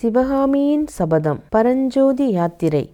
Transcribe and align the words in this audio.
சிவகாமியின் 0.00 0.86
சபதம். 0.86 1.40
பரஞ்சோதி 1.48 2.28
யாத்திரை. 2.30 2.90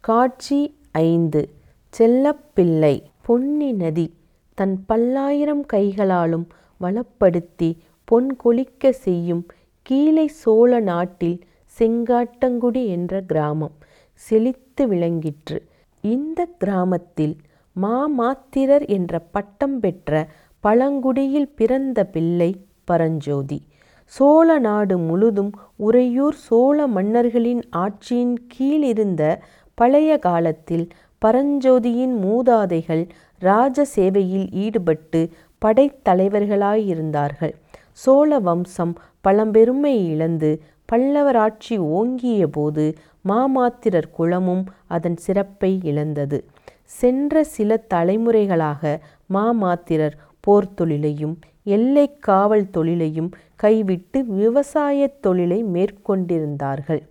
காட்சி 0.00 0.76
ஐந்து. 0.90 1.50
செல்லப்பிள்ளை. 1.98 3.02
பொன்னி 3.22 3.72
நதி. 3.72 4.14
தன் 4.54 4.84
பல்லாயிரம் 4.86 5.66
கைகளாலும் 5.66 6.46
வளப்படுத்தி 6.80 7.76
பொன் 8.04 8.36
கொழிக்க 8.36 8.92
செய்யும் 8.92 9.46
கீழே 9.82 10.26
சோழ 10.26 10.80
நாட்டில் 10.80 11.44
செங்காட்டங்குடி 11.78 12.86
என்ற 12.86 13.20
கிராமம் 13.20 13.76
செழித்து 14.12 14.86
விளங்கிற்று. 14.86 15.62
இந்த 16.00 16.46
கிராமத்தில் 16.58 17.36
மாமாத்திரர் 17.82 18.88
என்ற 18.88 19.18
பட்டம் 19.18 19.80
பெற்ற 19.80 20.28
பழங்குடியில் 20.62 21.52
பிறந்த 21.54 22.04
பிள்ளை 22.04 22.56
பரஞ்சோதி. 22.84 23.62
சோழ 24.10 24.58
நாடு 24.58 24.98
முழுதும் 24.98 25.52
உறையூர் 25.76 26.34
சோழ 26.34 26.86
மன்னர்களின் 26.86 27.62
ஆட்சியின் 27.76 28.34
கீழிருந்த 28.58 29.38
பழைய 29.74 30.18
காலத்தில் 30.18 30.88
பரஞ்சோதியின் 31.24 32.14
மூதாதைகள் 32.24 33.08
ராஜ 33.38 33.84
சேவையில் 33.84 34.50
ஈடுபட்டு 34.50 35.28
படைத்தலைவர்களாயிருந்தார்கள். 35.64 37.52
சோழ 37.92 38.38
வம்சம் 38.38 38.98
பழம்பெருமை 39.28 40.06
இழந்து 40.08 40.62
பல்லவராட்சி 40.92 41.76
ஓங்கிய 41.76 42.46
போது 42.46 42.94
மாமாத்திரர் 43.28 44.10
குலமும் 44.10 44.64
அதன் 44.86 45.16
சிறப்பை 45.16 45.80
இழந்தது. 45.82 46.44
சென்ற 46.84 47.44
சில 47.44 47.84
தலைமுறைகளாக 47.94 48.98
மாமாத்திரர் 49.34 50.12
போர்த்தொழிலையும் 50.46 51.34
எல்லைக் 51.64 52.22
காவல் 52.22 52.70
தொழிலையும் 52.70 53.30
கைவிட்டு 53.60 54.24
விவசாயத் 54.24 55.22
தொழிலை 55.22 55.64
மேற்கொண்டிருந்தார்கள். 55.64 57.02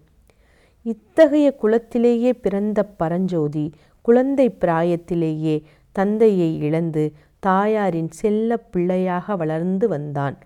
இத்தகைய 0.84 1.48
குலத்திலேயே 1.64 2.34
பிறந்த 2.34 2.84
பரஞ்சோதி 2.84 3.66
குழந்தை 4.02 4.50
பிராயத்திலேயே 4.50 5.56
தந்தையை 5.92 6.60
இழந்து 6.60 7.04
தாயாரின் 7.40 8.12
செல்ல 8.12 8.58
பிள்ளையாக 8.58 9.36
வளர்ந்து 9.36 9.88
வந்தான். 9.88 10.38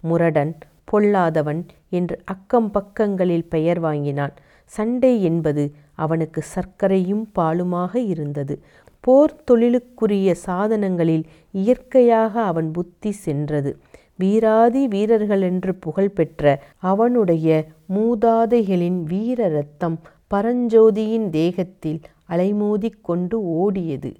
முரடன், 0.00 0.54
பொல்லாதவன் 0.92 1.62
என்று 1.90 2.16
அக்கம் 2.24 2.70
பக்கங்களில் 2.70 3.48
பெயர் 3.48 3.80
வாங்கினான். 3.80 4.34
சண்டை 4.64 5.22
என்பது 5.22 5.74
அவனுக்கு 5.94 6.42
சர்க்கரையும் 6.54 7.24
பாலுமாக 7.38 7.96
இருந்தது. 7.96 8.62
போர் 9.00 9.44
தொழிலுக்குரிய 9.50 10.34
சாதனங்களில் 10.46 11.24
இயற்கையாக 11.50 12.42
அவன் 12.42 12.70
புத்தி 12.70 13.10
சென்றது. 13.10 13.78
வீராதி 14.16 14.88
வீரர்களென்று 14.88 15.70
புகழ் 15.80 16.08
பெற்ற 16.08 16.62
அவனுடைய 16.76 17.64
மூதாதைகளின் 17.94 19.02
வீர 19.02 19.48
ரத்தம் 19.48 20.00
பரஞ்சோதியின் 20.34 21.30
தேகத்தில் 21.30 22.00
அலைமோதிக் 22.28 23.00
கொண்டு 23.02 23.40
ஓடியது. 23.42 24.14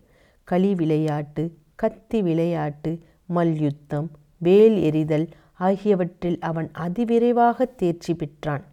களி 0.44 0.74
விளையாட்டு, 0.74 1.54
கத்தி 1.74 2.22
விளையாட்டு, 2.22 2.98
மல்யுத்தம், 3.26 4.10
வேல் 4.38 4.76
எறிதல் 4.76 5.28
ஆகியவற்றில் 5.52 6.38
அவன் 6.40 6.70
அதிவிரைவாக 6.78 7.74
தேர்ச்சி 7.76 8.14
பெற்றான். 8.14 8.64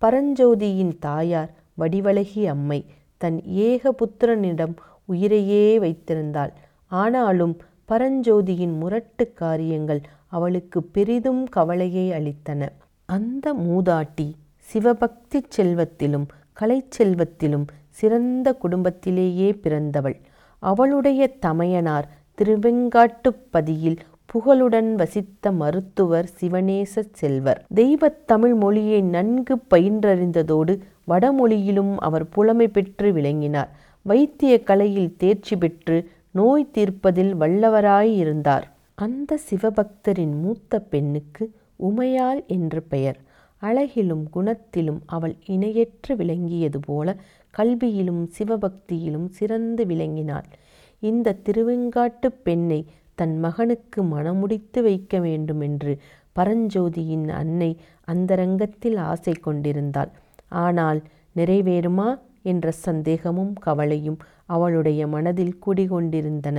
பரஞ்சோதியின் 0.00 0.92
தாயார் 0.98 1.50
வடிவழகி 1.78 2.44
அம்மை 2.44 2.84
தன் 3.16 3.44
ஏக 3.44 3.94
புத்திரனிடம் 3.94 4.74
உயிரையே 5.04 5.78
வைத்திருந்தாள். 5.78 6.52
ஆனாலும் 6.86 7.56
பரஞ்சோதியின் 7.88 8.78
முரட்டு 8.78 9.32
காரியங்கள் 9.32 10.00
அவளுக்கு 10.30 10.82
பெரிதும் 10.82 11.46
கவலையை 11.46 12.06
அளித்தன. 12.10 12.68
அந்த 13.06 13.54
மூதாட்டி 13.54 14.32
சிவபக்தி 14.56 15.44
செல்வத்திலும் 15.56 16.26
கலைச்செல்வத்திலும் 16.60 17.66
சிறந்த 17.88 18.54
குடும்பத்திலேயே 18.54 19.52
பிறந்தவள். 19.52 20.16
அவளுடைய 20.58 21.30
தமையனார் 21.46 22.08
திருவெங்காட்டுப்பதியில் 22.38 23.96
புகழுடன் 24.26 24.94
வசித்த 24.94 25.52
மருத்துவர் 25.52 26.30
சிவநேச 26.40 27.02
செல்வர். 27.12 27.64
தெய்வத் 27.74 28.26
தமிழ் 28.26 28.54
மொழியை 28.54 29.00
நன்கு 29.02 29.56
பயின்றறிந்ததோடு 29.74 30.78
வடமொழியிலும் 31.08 31.96
அவர் 31.98 32.28
புலமை 32.28 32.68
பெற்று 32.68 33.12
விளங்கினார். 33.12 33.70
வைத்திய 34.02 34.62
கலையில் 34.62 35.16
தேர்ச்சி 35.16 35.56
பெற்று 35.56 36.10
நோய் 36.30 36.70
தீர்ப்பதில் 36.74 37.34
வல்லவராயிருந்தார். 37.34 38.62
அந்த 39.00 39.38
சிவபக்தரின் 39.48 40.32
மூத்த 40.40 40.80
பெண்ணுக்கு 40.92 41.44
உமையாள் 41.80 42.40
என்று 42.46 42.80
பெயர். 42.82 43.18
அழகிலும் 43.62 44.24
குணத்திலும் 44.34 44.98
அவள் 45.06 45.34
இணையற்று 45.46 46.12
விளங்கியது 46.16 46.78
போல 46.80 47.14
கல்வியிலும் 47.54 48.22
சிவபக்தியிலும் 48.38 49.28
சிறந்து 49.28 49.84
விளங்கினாள். 49.86 50.48
இந்த 51.02 51.36
திருவெங்காட்டு 51.46 52.28
பெண்ணை 52.42 52.80
தன் 53.14 53.36
மகனுக்கு 53.38 54.02
மணமுடித்து 54.04 54.82
வைக்க 54.82 55.18
வேண்டுமென்று 55.18 55.94
பரஞ்சோதியின் 56.36 57.28
அன்னை 57.28 57.70
அந்தரங்கத்தில் 58.04 58.98
ஆசை 59.10 59.34
கொண்டிருந்தாள். 59.40 60.12
ஆனால் 60.64 61.00
நிறைவேறுமா 61.36 62.08
என்ற 62.42 62.70
சந்தேகமும் 62.86 63.54
கவலையும் 63.60 64.20
அவளுடைய 64.46 65.00
மனதில் 65.06 65.56
குடிகொண்டிருந்தன. 65.66 66.58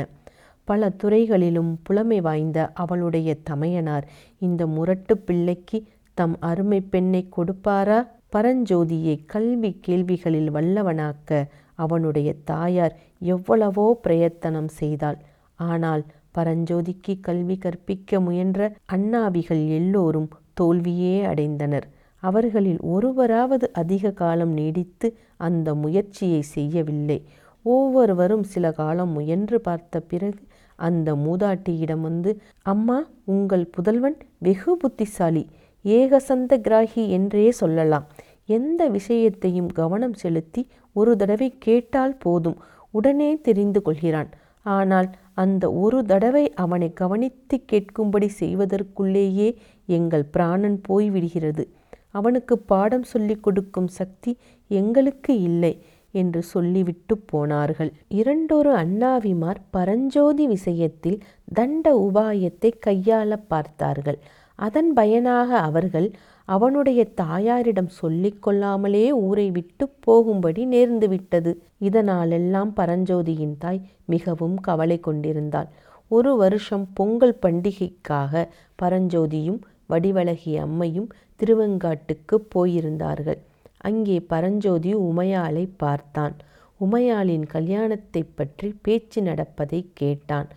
பல 0.72 0.90
துறைகளிலும் 0.90 1.80
புலமை 1.84 2.22
வாய்ந்த 2.22 2.72
அவளுடைய 2.74 3.36
தமையனார் 3.50 4.08
இந்த 4.38 4.68
முரட்டுப் 4.68 5.26
பிள்ளைக்கு 5.26 5.84
தம் 6.14 6.38
அருமைப் 6.40 6.92
பெண்ணை 6.92 7.30
கொடுப்பாரா? 7.38 8.08
பரஞ்சோதியை 8.36 9.26
கல்வி 9.26 9.80
கேள்விகளில் 9.80 10.52
வல்லவனாக்க 10.52 11.48
அவனுடைய 11.76 12.36
தாயார் 12.44 13.00
எவ்வளவோ 13.20 14.00
பிரயத்தனம் 14.02 14.68
செய்தாள். 14.68 15.18
ஆனால் 15.56 16.06
பரஞ்சோதிக்கு 16.38 17.20
கல்வி 17.22 17.58
கற்பிக்க 17.58 18.20
முயன்ற 18.20 18.76
அண்ணாவிகள் 18.86 19.68
எல்லோரும் 19.68 20.30
தோல்வியே 20.54 21.26
அடைந்தனர். 21.26 21.84
அவர்களில் 22.16 22.81
ஒருவராவது 22.81 23.74
அதிக 23.74 24.12
காலம் 24.12 24.54
நீடித்து 24.54 25.18
அந்த 25.38 25.76
முயற்சியை 25.76 26.42
செய்யவில்லை. 26.42 27.24
ஒவ்வொருவரும் 27.64 28.44
சில 28.44 28.72
காலம் 28.72 29.10
முயன்று 29.10 29.62
பார்த்த 29.62 30.00
பிறகு 30.00 30.40
அந்த 30.88 31.09
மூதாட்டியிடம் 31.16 32.00
வந்து 32.00 32.31
அம்மா 32.64 32.97
உங்கள் 33.25 33.66
புதல்வன் 33.68 34.18
வெகு 34.38 34.78
புத்திசாலி. 34.78 35.44
ஏகசந்த 35.86 36.58
கிராகி 36.58 37.03
என்றே 37.09 37.46
சொல்லலாம். 37.52 38.06
எந்த 38.46 38.81
விஷயத்தையும் 38.88 39.72
கவனம் 39.80 40.14
செலுத்தி 40.14 40.62
ஒரு 40.94 41.12
தடவை 41.16 41.50
கேட்டால் 41.59 42.18
போதும் 42.18 42.58
உடனே 42.92 43.30
தெரிந்து 43.42 43.81
கொள்கிறான். 43.81 44.30
ஆனால் 44.66 45.09
அந்த 45.34 45.66
ஒரு 45.74 46.00
தடவை 46.03 46.46
அவனை 46.53 46.90
கவனித்துக் 46.94 47.69
கேட்கும்படி 47.72 48.28
செய்வதற்குள்ளேயே 48.40 49.48
எங்கள் 49.90 50.25
பிராணன் 50.25 50.78
போய்விடுகிறது. 50.90 51.63
அவனுக்கு 52.12 52.56
பாடம் 52.72 53.03
சொல்லிக் 53.03 53.44
கொடுக்கும் 53.44 53.88
சக்தி 53.88 54.31
எங்களுக்கு 54.68 55.34
இல்லை 55.42 55.74
என்று 56.12 56.44
சொல்லிவிட்டுப் 56.44 57.28
போனார்கள். 57.28 57.92
இரண்டொரு 58.08 58.76
அண்ணாவிமார் 58.76 59.56
பரஞ்சோதி 59.70 60.48
விஷயத்தில் 60.48 61.20
தண்ட 61.54 62.10
உபாயத்தை 62.12 62.72
கையாளப் 62.80 63.50
பார்த்தார்கள். 63.50 64.18
அதன் 64.56 64.94
பயனாக 64.94 65.58
அவர்கள் 65.58 66.12
அவனுடைய 66.46 67.06
தாயாரிடம் 67.06 67.88
சொல்லிக் 67.88 68.42
கொள்ளாமலே 68.42 69.12
ஊரை 69.12 69.52
விட்டுப் 69.52 69.96
போகும்படி 70.00 70.66
நேர்ந்துவிட்டது. 70.66 71.56
இதனாலெல்லாம் 71.82 72.72
பரஞ்சோதியின் 72.76 73.56
தாய் 73.60 73.82
மிகவும் 74.06 74.56
கவலை 74.56 75.00
கொண்டிருந்தாள். 75.00 75.68
ஒரு 76.08 76.36
வருஷம் 76.36 76.88
பொங்கல் 76.94 77.38
பண்டிகைக்காக 77.42 78.48
பரஞ்சோதியும் 78.82 79.60
வடிவழகி 79.90 80.58
அம்மையும் 80.58 81.08
திருவெங்காட்டுக்கு 81.36 82.36
போயிருந்தார்கள். 82.56 83.38
அங்கே 83.81 84.19
பரஞ்சோதி 84.19 84.95
உமையாளை 84.95 85.69
பார்த்தான். 85.78 86.36
உமையாளின் 86.81 87.45
கல்யாணத்தைப் 87.54 88.31
பற்றி 88.36 88.75
பேச்சு 88.81 89.22
நடப்பதைக் 89.22 89.92
கேட்டான். 89.94 90.48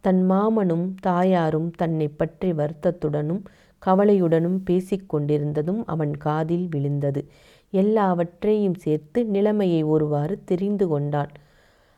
தன் 0.00 0.30
மாமனும் 0.30 0.94
தாயாரும் 1.00 1.70
தன்னை 1.70 2.08
பற்றி 2.08 2.52
வருத்தத்துடனும் 2.52 3.42
கவலையுடனும் 3.86 4.60
பேசிக்கொண்டிருந்ததும் 4.70 5.82
அவன் 5.86 6.16
காதில் 6.16 6.66
விழுந்தது. 6.70 7.28
எல்லாவற்றையும் 7.70 8.74
சேர்த்து 8.74 9.24
நிலைமையை 9.24 9.82
ஒருவாறு 9.82 10.38
தெரிந்து 10.44 10.88
கொண்டான். 10.88 11.30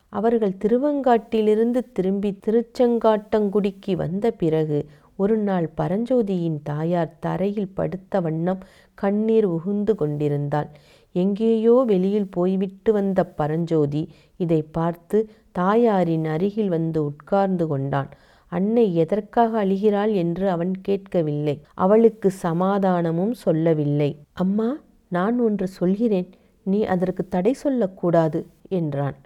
அவர்கள் 0.09 0.57
திருவங்காட்டிலிருந்து 0.65 1.93
திரும்பி 1.93 2.39
திருச்செங்காட்டங்குடிக்கு 2.47 3.93
வந்த 3.93 4.31
பிறகு 4.31 4.87
ஒரு 5.19 5.37
நாள் 5.39 5.67
பரஞ்சோதியின் 5.77 6.59
தாயார் 6.63 7.17
தரையில் 7.21 7.75
படுத்த 7.75 8.21
வண்ணம் 8.21 8.63
கண்ணீர் 8.99 9.47
உகுந்து 9.47 9.93
கொண்டிருந்தாள். 9.95 10.69
எங்கேயோ 11.15 11.75
வெளியில் 11.87 12.31
போய்விட்டு 12.31 12.91
வந்த 12.93 13.21
பரஞ்சோதி 13.39 14.03
இதை 14.37 14.61
பார்த்து 14.63 15.19
தாயாரின் 15.53 16.27
அருகில் 16.27 16.69
வந்து 16.69 16.99
உட்கார்ந்து 17.05 17.67
கொண்டான். 17.67 18.11
அன்னை 18.53 18.87
எதற்காக 18.95 19.53
அழுகிறாள் 19.65 20.13
என்று 20.15 20.47
அவன் 20.51 20.75
கேட்கவில்லை. 20.81 21.57
அவளுக்கு 21.75 22.29
சமாதானமும் 22.43 23.35
சொல்லவில்லை. 23.45 24.11
அம்மா 24.35 24.69
நான் 25.09 25.39
ஒன்று 25.41 25.67
சொல்கிறேன் 25.69 26.29
நீ 26.67 26.79
அதற்கு 26.85 27.23
தடை 27.29 27.53
சொல்லக்கூடாது 27.55 28.41
என்றான் 28.69 29.19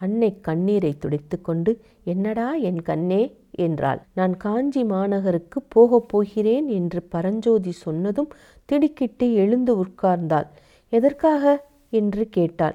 அன்னை 0.00 0.28
கண்ணீரை 0.40 0.90
துடைத்துக்கொண்டு 0.98 1.72
என்னடா 2.04 2.48
என் 2.68 2.80
கண்ணே 2.82 3.20
என்றாள். 3.56 4.00
நான் 4.14 4.36
காஞ்சி 4.36 4.84
மாநகருக்கு 4.84 5.60
போகப் 5.68 6.08
போகிறேன் 6.08 6.68
என்று 6.68 7.02
பரஞ்சோதி 7.02 7.72
சொன்னதும் 7.72 8.28
திடுக்கிட்டு 8.64 9.34
எழுந்து 9.34 9.84
உட்கார்ந்தாள். 9.84 10.46
எதற்காக? 10.88 11.64
என்று 11.90 12.28
கேட்டாள். 12.28 12.74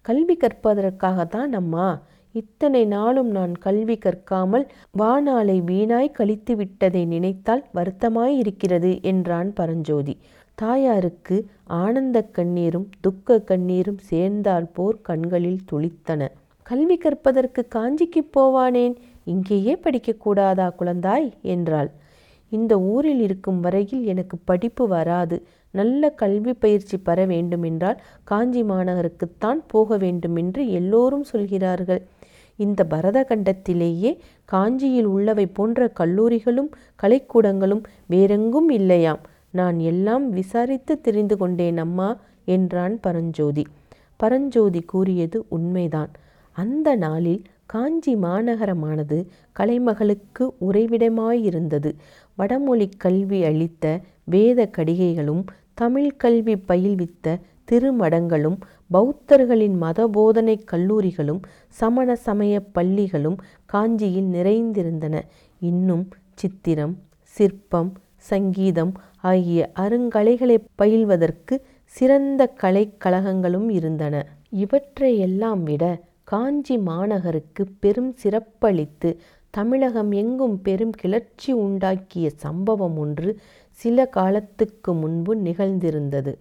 கல்வி 0.00 0.36
கற்பதற்காகத்தான் 0.36 1.52
அம்மா. 1.52 2.02
இத்தனை 2.32 2.84
நாளும் 2.84 3.30
நான் 3.30 3.54
கல்வி 3.54 3.98
கற்காமல் 3.98 4.66
வானாலை 4.98 5.62
வீணாய் 5.62 6.10
கழித்து 6.10 6.56
விட்டதை 6.56 7.04
நினைத்தால் 7.04 7.64
வருத்தமாய் 7.74 8.36
இருக்கிறது 8.36 8.98
என்றான் 9.02 9.52
பரஞ்சோதி. 9.52 10.16
தாயாருக்கு 10.54 11.46
ஆனந்த 11.64 12.28
கண்ணீரும் 12.32 12.88
துக்க 13.00 13.38
கண்ணீரும் 13.38 13.98
சேர்ந்தால் 13.98 14.68
போர் 14.72 15.00
கண்களில் 15.00 15.58
துளித்தன. 15.72 16.28
கல்வி 16.62 16.96
கற்பதற்கு 16.96 17.68
காஞ்சிக்கு 17.74 18.20
போவானேன்? 18.36 18.94
இங்கேயே 19.26 19.74
படிக்கக்கூடாதா 19.74 20.66
குழந்தாய்? 20.78 21.28
என்றாள். 21.42 21.90
இந்த 22.52 22.80
ஊரில் 22.80 23.20
இருக்கும் 23.20 23.60
வரையில் 23.60 24.04
எனக்கு 24.04 24.36
படிப்பு 24.44 24.84
வராது. 24.88 25.36
நல்ல 25.70 26.10
கல்வி 26.10 26.52
பயிற்சி 26.54 26.96
பெற 26.98 27.18
வேண்டுமென்றால் 27.26 27.98
காஞ்சி 28.24 28.62
மாநகருக்குத்தான் 28.62 29.60
போக 29.66 29.96
வேண்டுமென்று 29.96 30.62
எல்லோரும் 30.70 31.24
சொல்கிறார்கள். 31.24 32.02
இந்த 32.58 32.80
பரத 32.84 33.18
கண்டத்திலேயே 33.28 34.10
காஞ்சியில் 34.44 35.06
உள்ளவை 35.06 35.46
போன்ற 35.46 35.88
கல்லூரிகளும் 36.00 36.70
கலைக்கூடங்களும் 37.02 37.82
வேறெங்கும் 38.06 38.70
இல்லையாம். 38.70 39.20
நான் 39.50 39.78
எல்லாம் 39.78 40.30
விசாரித்து 40.30 41.00
தெரிந்து 41.00 41.36
கொண்டேன் 41.36 41.78
அம்மா 41.78 42.08
என்றான் 42.44 43.00
பரஞ்சோதி. 43.00 43.64
பரஞ்சோதி 44.16 44.80
கூறியது 44.82 45.38
உண்மைதான். 45.48 46.12
அந்த 46.56 46.88
நாளில் 46.96 47.42
காஞ்சி 47.66 48.16
மாநகரமானது 48.16 49.18
கலைமகளுக்கு 49.58 50.44
உறைவிடமாயிருந்தது. 50.60 51.90
வடமொழி 52.38 52.88
கல்வி 52.96 53.44
அளித்த 53.44 53.84
வேத 54.24 54.68
கடிகைகளும் 54.76 55.42
தமிழ் 55.74 56.12
கல்வி 56.16 56.56
பயில்வித்த 56.56 57.36
திருமடங்களும் 57.70 58.58
பௌத்தர்களின் 58.90 59.76
மதபோதனை 59.80 60.56
கல்லூரிகளும் 60.72 61.40
சமண 61.68 62.08
சமய 62.16 62.60
பள்ளிகளும் 62.72 63.38
காஞ்சியில் 63.66 64.30
நிறைந்திருந்தன. 64.32 65.16
இன்னும் 65.60 66.04
சித்திரம் 66.34 66.94
சிற்பம் 67.36 67.90
சங்கீதம் 68.16 68.92
ஆகிய 69.20 69.70
அருங்கலைகளை 69.74 70.56
பயில்வதற்கு 70.82 71.54
சிறந்த 71.84 72.42
கலைக்கழகங்களும் 72.60 73.68
இருந்தன. 73.70 74.14
இவற்றையெல்லாம் 74.50 75.62
விட 75.62 75.84
காஞ்சி 76.28 76.76
மாநகருக்கு 76.78 77.62
பெரும் 77.80 78.12
சிறப்பளித்து 78.22 79.10
தமிழகம் 79.54 80.10
எங்கும் 80.12 80.56
பெரும் 80.62 80.94
கிளர்ச்சி 81.00 81.50
உண்டாக்கிய 81.54 82.26
சம்பவம் 82.36 82.96
ஒன்று 82.96 83.30
சில 83.78 84.06
காலத்துக்கு 84.06 84.92
முன்பு 84.94 85.32
நிகழ்ந்திருந்தது. 85.36 86.32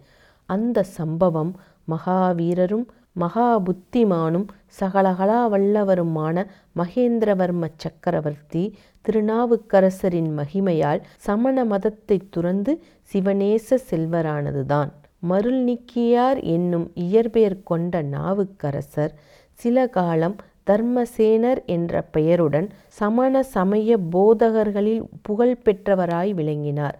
அந்த 0.49 0.83
சம்பவம் 0.97 1.51
மகாவீரரும் 1.87 2.85
மகா 3.13 3.49
புத்திமானும் 3.59 4.47
சகலகலா 4.79 5.41
வல்லவருமான 5.51 6.37
மகேந்திரவர்ம 6.75 7.69
சக்கரவர்த்தி 7.77 8.63
திருநாவுக்கரசரின் 9.05 10.31
மகிமையால் 10.39 11.01
சமண 11.17 11.65
மதத்தை 11.65 12.17
துறந்து 12.29 12.73
சிவநேச 13.11 13.77
செல்வரானதுதான். 13.89 14.91
மருள் 15.23 15.61
நீக்கியார் 15.63 16.39
என்னும் 16.55 16.87
இயற்பெயர் 17.05 17.59
கொண்ட 17.63 18.01
நாவுக்கரசர் 18.15 19.13
சில 19.59 19.87
காலம் 19.87 20.35
தர்மசேனர் 20.69 21.59
என்ற 21.65 22.01
பெயருடன் 22.15 22.67
சமண 22.99 23.43
சமய 23.55 23.97
போதகர்களில் 24.11 25.03
புகழ் 25.21 25.61
பெற்றவராய் 25.65 26.31
விளங்கினார். 26.33 26.97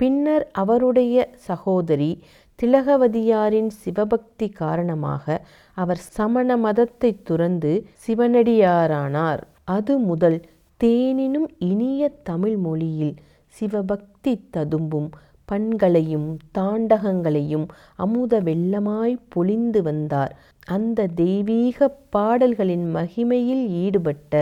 பின்னர் 0.00 0.44
அவருடைய 0.52 1.16
சகோதரி 1.48 2.12
திலகவதியாரின் 2.58 3.70
சிவபக்தி 3.82 4.48
காரணமாக 4.48 5.26
அவர் 5.76 6.00
சமண 6.16 6.56
மதத்தை 6.56 7.10
துறந்து 7.22 7.72
சிவனடியாரானார். 8.06 9.42
அது 9.76 9.94
முதல் 10.10 10.38
தேனினும் 10.80 11.48
இனிய 11.58 12.02
தமிழ் 12.22 12.56
மொழியில் 12.56 13.14
சிவபக்தி 13.54 14.32
ததும்பும் 14.50 15.08
பண்களையும் 15.50 16.28
தாண்டகங்களையும் 16.58 17.66
அமுத 17.96 18.40
வெள்ளமாய் 18.48 19.16
பொழிந்து 19.28 19.80
வந்தார். 19.82 20.32
அந்த 20.76 21.08
தெய்வீக 21.22 21.88
பாடல்களின் 22.14 22.86
மகிமையில் 22.94 23.64
ஈடுபட்ட 23.84 24.34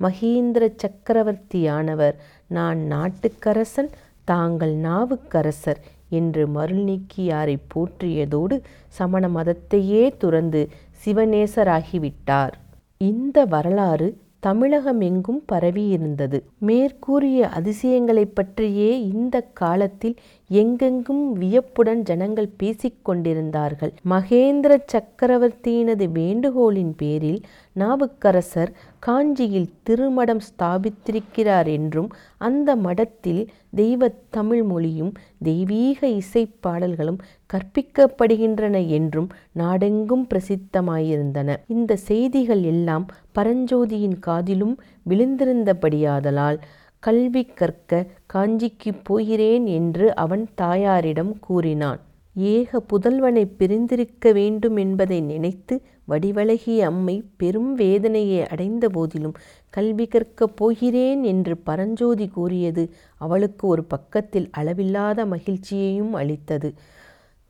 மகேந்திர 0.00 0.64
சக்கரவர்த்தியானவர் 0.82 2.16
நான் 2.48 2.80
நாட்டுக்கரசன் 2.94 3.90
தாங்கள் 4.24 4.74
நாவுக்கரசர் 4.86 5.80
என்று 6.18 6.42
மருள் 6.56 6.84
நீக்கியாரை 6.84 7.56
போற்றியதோடு 7.72 8.56
சமண 8.98 9.28
மதத்தையே 9.28 10.04
துறந்து 10.18 10.62
சிவநேசராகிவிட்டார். 11.04 12.54
இந்த 13.00 13.44
வரலாறு 13.54 14.08
தமிழகமெங்கும் 14.42 15.42
பரவியிருந்தது. 15.52 16.40
மேற்கூறிய 16.58 17.48
அதிசயங்களைப் 17.48 18.34
பற்றியே 18.34 19.02
இந்த 19.02 19.40
காலத்தில் 19.40 20.14
எங்கெங்கும் 20.48 21.32
வியப்புடன் 21.32 22.02
ஜனங்கள் 22.02 22.50
பேசிக் 22.56 23.04
கொண்டிருந்தார்கள். 23.04 23.92
மகேந்திர 24.10 24.78
சக்கரவர்த்தியினது 24.92 26.06
வேண்டுகோளின் 26.12 26.94
பேரில் 26.96 27.40
நாவுக்கரசர் 27.72 28.72
காஞ்சியில் 28.98 29.68
திருமடம் 29.86 30.40
ஸ்தாபித்திருக்கிறார் 30.48 31.66
என்றும் 31.66 32.10
அந்த 32.38 32.76
மடத்தில் 32.76 33.48
தெய்வ 33.74 34.08
தமிழ் 34.30 34.62
மொழியும் 34.62 35.12
தெய்வீக 35.42 36.08
இசைப்பாடல்களும் 36.08 37.18
கற்பிக்கப்படுகின்றன 37.52 38.88
என்றும் 38.88 39.28
நாடெங்கும் 39.52 40.26
பிரசித்தமாயிருந்தன. 40.30 41.56
இந்த 41.66 41.96
செய்திகள் 41.96 42.62
எல்லாம் 42.62 43.06
பரஞ்சோதியின் 43.34 44.18
காதிலும் 44.18 44.74
விழுந்திருந்தபடியாதலால் 45.08 46.58
கல்வி 47.02 47.44
கற்க 47.44 48.06
காஞ்சிக்கு 48.34 48.90
போகிறேன் 49.02 49.66
என்று 49.66 50.14
அவன் 50.14 50.48
தாயாரிடம் 50.54 51.38
கூறினான். 51.38 52.00
ஏக 52.36 52.80
புதல்வனை 52.92 53.44
பிரிந்திருக்க 53.56 54.32
வேண்டும் 54.32 54.76
என்பதை 54.76 55.20
நினைத்து 55.20 55.74
வடிவழகிய 56.08 56.78
அம்மை 56.78 57.14
பெரும் 57.36 57.74
வேதனையை 57.74 58.46
அடைந்த 58.46 58.88
போதிலும் 58.88 59.36
கல்வி 59.70 60.06
கற்கப் 60.06 60.56
போகிறேன் 60.56 61.22
என்று 61.22 61.56
பரஞ்சோதி 61.56 62.28
கூறியது 62.28 62.84
அவளுக்கு 63.16 63.64
ஒரு 63.68 63.84
பக்கத்தில் 63.84 64.48
அளவில்லாத 64.50 65.26
மகிழ்ச்சியையும் 65.26 66.12
அளித்தது. 66.12 66.70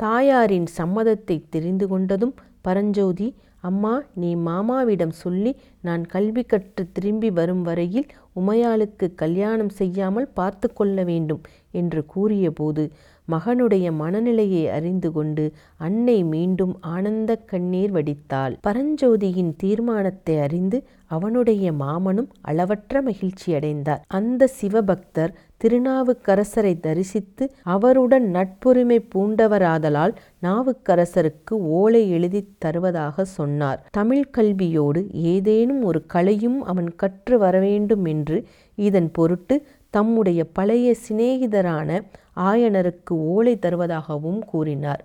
தாயாரின் 0.00 0.68
சம்மதத்தை 0.78 1.36
தெரிந்து 1.50 1.86
கொண்டதும் 1.86 2.34
பரஞ்சோதி 2.62 3.28
அம்மா 3.60 3.92
நீ 4.14 4.30
மாமாவிடம் 4.42 5.14
சொல்லி 5.16 5.52
நான் 5.80 6.02
கல்வி 6.06 6.42
கற்று 6.42 6.82
திரும்பி 6.92 7.30
வரும் 7.30 7.62
வரையில் 7.62 8.08
உமையாளுக்கு 8.36 9.06
கல்யாணம் 9.14 9.72
செய்யாமல் 9.72 10.28
பார்த்து 10.32 10.68
கொள்ள 10.72 11.04
வேண்டும் 11.04 11.42
என்று 11.72 12.00
கூறியபோது 12.06 12.84
மகனுடைய 13.28 13.86
மனநிலையை 13.92 14.64
அறிந்து 14.68 15.12
கொண்டு 15.12 15.44
அன்னை 15.76 16.18
மீண்டும் 16.24 16.74
ஆனந்த 16.80 17.36
கண்ணீர் 17.36 17.92
வடித்தாள். 17.92 18.54
பரஞ்சோதியின் 18.66 19.52
தீர்மானத்தை 19.56 20.36
அறிந்து 20.38 20.78
அவனுடைய 21.06 21.72
மாமனும் 21.72 22.30
அளவற்ற 22.40 23.02
மகிழ்ச்சி 23.02 23.48
அடைந்தார். 23.54 24.00
அந்த 24.08 24.48
சிவபக்தர் 24.60 25.34
திருநாவுக்கரசரை 25.64 26.72
தரிசித்து 26.80 27.44
அவருடன் 27.62 28.26
நட்புரிமை 28.34 28.98
பூண்டவராதலால் 29.14 30.14
நாவுக்கரசருக்கு 30.42 31.54
ஓலை 31.78 32.02
எழுதி 32.10 32.42
தருவதாக 32.58 33.24
சொன்னார். 33.24 33.80
தமிழ் 33.90 34.26
கல்வியோடு 34.38 35.02
ஏதேனும் 35.34 35.82
ஒரு 35.82 36.02
கலையும் 36.06 36.58
அவன் 36.62 36.90
கற்று 36.94 37.38
வரவேண்டும் 37.38 38.04
என்று 38.04 38.38
இதன் 38.78 39.10
பொருட்டு 39.12 39.56
தம்முடைய 39.90 40.40
பழைய 40.52 40.88
சிநேகிதரான 41.08 41.90
ஆயனருக்கு 42.36 43.10
ஓலை 43.10 43.58
தருவதாகவும் 43.62 44.38
கூறினார். 44.38 45.04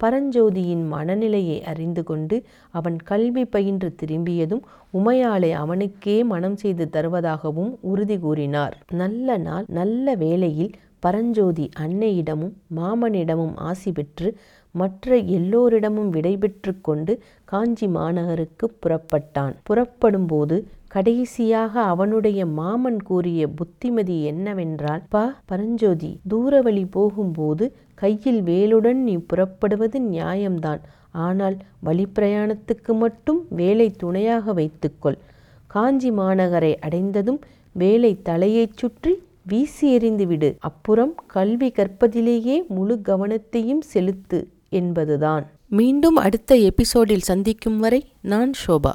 பரஞ்சோதியின் 0.00 0.86
மனநிலையை 0.86 1.62
அறிந்து 1.62 2.02
கொண்டு 2.02 2.42
அவன் 2.70 2.96
கல்வி 2.96 3.44
பயின்று 3.44 3.94
திரும்பியதும் 3.94 4.62
உமையாளை 4.94 5.50
அவனுக்கே 5.52 6.24
மனம் 6.24 6.56
செய்து 6.56 6.88
தருவதாகவும் 6.92 7.76
உறுதி 7.80 8.18
கூறினார். 8.18 8.76
நல்ல 8.92 9.36
நாள் 9.36 9.64
நல்ல 9.68 10.14
வேளையில் 10.14 10.70
பரஞ்சோதி 10.98 11.68
அன்னையிடமும் 11.78 12.52
மாமனிடமும் 12.76 13.52
ஆசி 13.54 13.92
பெற்று 13.92 14.36
மற்ற 14.72 15.16
எல்லோரிடமும் 15.16 16.12
விடைபெற்று 16.12 16.80
கொண்டு 16.80 17.18
காஞ்சி 17.44 17.86
மாநகருக்கு 17.86 18.66
புறப்பட்டான். 18.82 19.54
புறப்படும்போது 19.62 20.66
கடைசியாக 20.90 21.72
அவனுடைய 21.92 22.40
மாமன் 22.58 23.00
கூறிய 23.02 23.42
புத்திமதி 23.48 24.16
என்னவென்றால் 24.22 25.02
பா 25.08 25.24
பரஞ்சோதி 25.44 26.10
தூரவழி 26.30 26.84
போகும்போது 26.90 27.66
கையில் 27.94 28.40
வேலுடன் 28.42 29.00
நீ 29.08 29.14
புறப்படுவது 29.30 29.98
நியாயம்தான். 30.00 30.80
ஆனால் 31.26 31.56
வழிப்பிரயாணத்துக்கு 31.84 32.92
மட்டும் 32.94 33.40
வேலை 33.50 33.88
துணையாக 34.02 34.52
வைத்துக்கொள். 34.52 35.18
காஞ்சி 35.66 36.10
மாநகரை 36.10 36.72
அடைந்ததும் 36.80 37.40
வேலை 37.74 38.12
தலையைச் 38.22 38.76
சுற்றி 38.76 39.12
வீசி 39.42 39.86
எறிந்துவிடு 39.96 40.50
அப்புறம் 40.60 41.12
கல்வி 41.26 41.68
கற்பதிலேயே 41.76 42.56
முழு 42.68 42.96
கவனத்தையும் 43.04 43.84
செலுத்து 43.92 44.40
என்பதுதான். 44.80 45.46
மீண்டும் 45.66 46.16
அடுத்த 46.16 46.56
எபிசோடில் 46.70 47.28
சந்திக்கும் 47.30 47.78
வரை 47.78 48.02
நான் 48.32 48.52
ஷோபா. 48.62 48.94